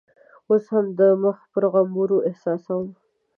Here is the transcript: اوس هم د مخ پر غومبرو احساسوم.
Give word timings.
اوس 0.49 0.63
هم 0.73 0.85
د 0.99 1.01
مخ 1.23 1.37
پر 1.51 1.63
غومبرو 1.71 2.17
احساسوم. 2.29 2.85